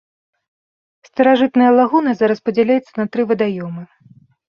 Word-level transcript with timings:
Старажытная 1.09 1.69
лагуна 1.79 2.17
зараз 2.25 2.43
падзяляецца 2.51 2.91
на 3.01 3.05
тры 3.15 3.21
вадаёмы. 3.33 3.83